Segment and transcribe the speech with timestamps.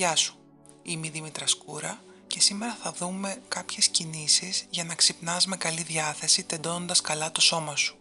[0.00, 0.34] Γεια σου,
[0.82, 5.82] είμαι η Δήμητρα Σκούρα και σήμερα θα δούμε κάποιες κινήσεις για να ξυπνάς με καλή
[5.82, 7.96] διάθεση τεντώνοντας καλά το σώμα σου.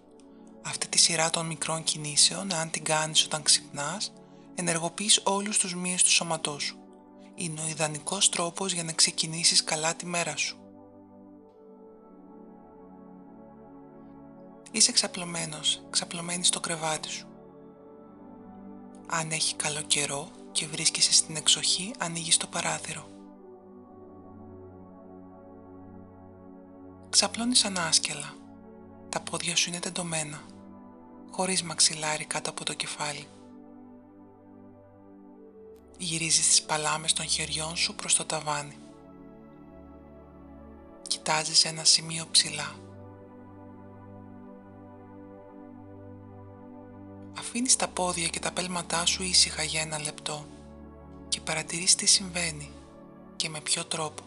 [0.62, 4.14] Αυτή τη σειρά των μικρών κινήσεων, αν την κάνεις όταν ξυπνάς,
[4.56, 6.78] ενεργοποιείς όλους τους μύες του σώματός σου.
[7.36, 10.58] Είναι ο ιδανικός τρόπος για να ξεκινήσεις καλά τη μέρα σου.
[14.72, 17.28] Είσαι ξαπλωμένος, ξαπλωμένης στο κρεβάτι σου.
[19.08, 23.10] Αν έχει καλό καιρό και βρίσκεσαι στην εξοχή, ανοίγεις το παράθυρο.
[27.10, 28.34] Ξαπλώνεις ανάσκελα.
[29.10, 30.42] Τα πόδια σου είναι τεντωμένα,
[31.32, 33.28] χωρίς μαξιλάρι κάτω από το κεφάλι.
[35.98, 38.78] Γυρίζεις τις παλάμες των χεριών σου προς το ταβάνι.
[41.08, 42.76] Κοιτάζεις ένα σημείο ψηλά.
[47.50, 50.46] Αφήνεις τα πόδια και τα πέλματά σου ήσυχα για ένα λεπτό
[51.28, 52.70] και παρατηρείς τι συμβαίνει
[53.36, 54.24] και με ποιο τρόπο.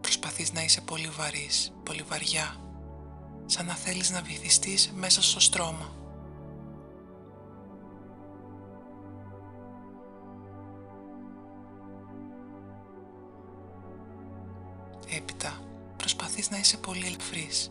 [0.00, 2.56] Προσπαθείς να είσαι πολύ βαρύς, πολύ βαριά,
[3.46, 5.92] σαν να θέλεις να βυθιστείς μέσα στο στρώμα.
[15.16, 15.60] Έπειτα
[15.96, 17.70] προσπαθείς να είσαι πολύ ελαφρύς,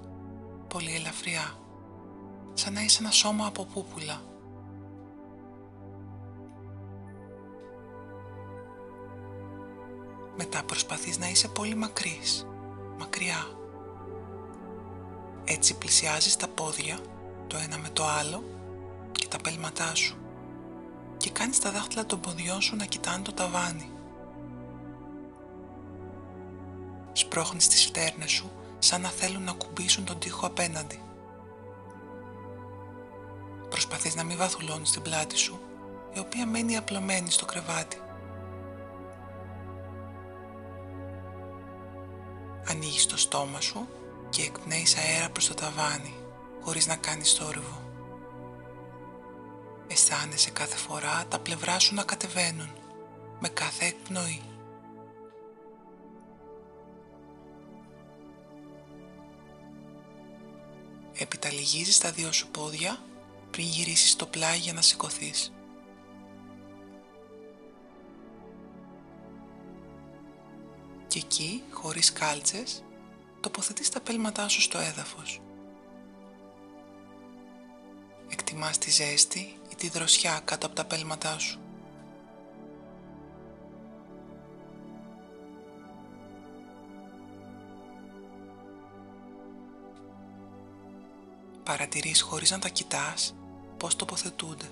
[0.75, 1.57] πολύ ελαφριά,
[2.53, 4.21] σαν να είσαι ένα σώμα από πούπουλα.
[10.37, 12.47] Μετά προσπαθείς να είσαι πολύ μακρύς,
[12.97, 13.47] μακριά.
[15.45, 16.99] Έτσι πλησιάζεις τα πόδια,
[17.47, 18.43] το ένα με το άλλο
[19.11, 20.17] και τα πέλματά σου
[21.17, 23.89] και κάνεις τα δάχτυλα των ποδιών σου να κοιτάνε το ταβάνι.
[27.13, 28.51] Σπρώχνεις τις φτέρνες σου
[28.85, 30.99] σαν να θέλουν να κουμπίσουν τον τοίχο απέναντι.
[33.69, 35.59] Προσπαθείς να μην βαθουλώνεις την πλάτη σου,
[36.13, 37.97] η οποία μένει απλωμένη στο κρεβάτι.
[42.67, 43.87] Ανοίγεις το στόμα σου
[44.29, 46.13] και εκπνέεις αέρα προς το ταβάνι,
[46.61, 47.81] χωρίς να κάνεις θόρυβο.
[49.87, 52.69] Αισθάνεσαι κάθε φορά τα πλευρά σου να κατεβαίνουν,
[53.39, 54.41] με κάθε εκπνοή.
[61.17, 62.99] Έπειτα λυγίζεις τα δύο σου πόδια
[63.51, 65.53] πριν γυρίσεις το πλάι για να σηκωθείς.
[71.07, 72.83] Και εκεί, χωρίς κάλτσες,
[73.39, 75.41] τοποθετείς τα πέλματά σου στο έδαφος.
[78.29, 81.64] Εκτιμάς τη ζέστη ή τη δροσιά κάτω από τα πέλματά σου.
[91.65, 93.35] Παρατηρείς χωρίς να τα κοιτάς
[93.77, 94.69] πώς τοποθετούνται.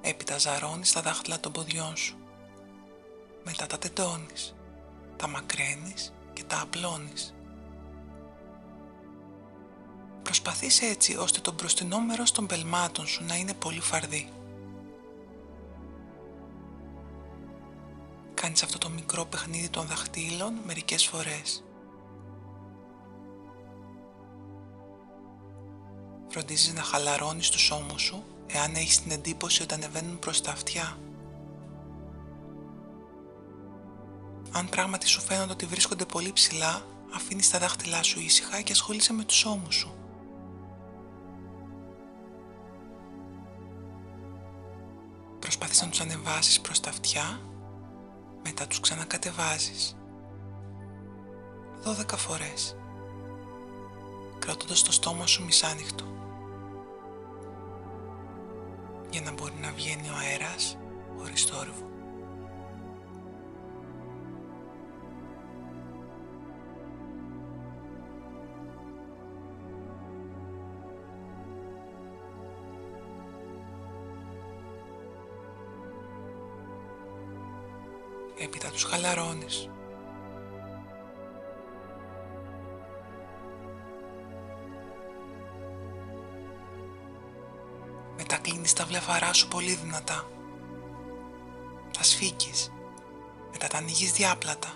[0.00, 2.16] Έπειτα ζαρώνεις τα δάχτυλα των ποδιών σου.
[3.44, 4.54] Μετά τα τεντώνεις,
[5.16, 7.34] τα μακραίνεις και τα απλώνεις.
[10.22, 14.28] Προσπαθείς έτσι ώστε το μπροστινό μέρος των πελμάτων σου να είναι πολύ φαρδί.
[18.48, 21.64] Κάνεις αυτό το μικρό παιχνίδι των δαχτύλων μερικές φορές.
[26.28, 30.98] Φροντίζεις να χαλαρώνεις τους ώμους σου εάν έχεις την εντύπωση ότι ανεβαίνουν προς τα αυτιά.
[34.52, 36.82] Αν πράγματι σου φαίνονται ότι βρίσκονται πολύ ψηλά,
[37.14, 39.94] αφήνεις τα δάχτυλά σου ήσυχα και ασχολείσαι με τους ώμους σου.
[45.38, 47.40] Προσπάθεις να τους ανεβάσεις προς τα αυτιά
[48.48, 49.96] μετά τους ξανακατεβάζεις.
[51.84, 52.76] 12 φορές.
[54.38, 56.04] Κρατώντας το στόμα σου μισάνοιχτο
[59.10, 60.78] για να μπορεί να βγαίνει ο αέρας
[61.18, 61.90] χωρίς θόρυβο.
[78.38, 79.70] Έπειτα τους χαλαρώνεις.
[88.16, 90.28] Μετά κλείνεις τα βλεφαρά σου πολύ δυνατά.
[91.92, 92.72] Τα σφίγγεις.
[93.52, 94.68] Μετά τα ανοίγεις διάπλατα.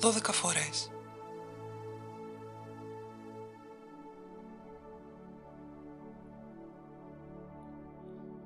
[0.00, 0.90] 12 φορές.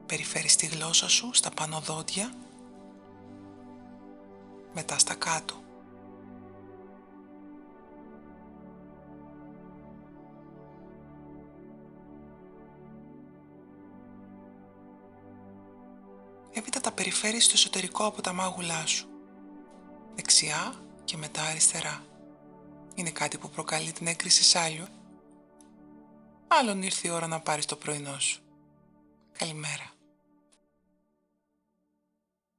[0.06, 2.43] Περιφέρεις τη γλώσσα σου στα πάνω δόντια
[4.74, 5.54] μετά στα κάτω.
[16.52, 19.08] Έπειτα τα περιφέρεις στο εσωτερικό από τα μάγουλά σου,
[20.14, 20.74] δεξιά
[21.04, 22.02] και μετά αριστερά.
[22.94, 24.84] Είναι κάτι που προκαλεί την έκρηξη σάλιου.
[26.48, 28.42] Άλλον ήρθε η ώρα να πάρεις το πρωινό σου.
[29.38, 29.93] Καλημέρα.